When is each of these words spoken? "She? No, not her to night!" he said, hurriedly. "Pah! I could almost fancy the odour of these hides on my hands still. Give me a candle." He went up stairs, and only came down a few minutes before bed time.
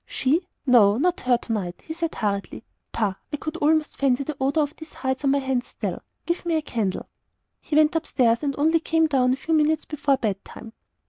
"She? 0.07 0.47
No, 0.65 0.97
not 0.97 1.19
her 1.19 1.37
to 1.37 1.53
night!" 1.53 1.83
he 1.85 1.93
said, 1.93 2.15
hurriedly. 2.15 2.63
"Pah! 2.91 3.13
I 3.31 3.37
could 3.37 3.55
almost 3.57 3.97
fancy 3.97 4.23
the 4.23 4.35
odour 4.41 4.63
of 4.63 4.75
these 4.75 4.93
hides 4.93 5.23
on 5.25 5.29
my 5.29 5.37
hands 5.37 5.67
still. 5.67 6.01
Give 6.25 6.43
me 6.43 6.55
a 6.55 6.61
candle." 6.63 7.07
He 7.59 7.75
went 7.75 7.95
up 7.95 8.07
stairs, 8.07 8.41
and 8.41 8.55
only 8.57 8.79
came 8.79 9.05
down 9.05 9.33
a 9.33 9.35
few 9.35 9.53
minutes 9.53 9.85
before 9.85 10.17
bed 10.17 10.43
time. 10.43 10.73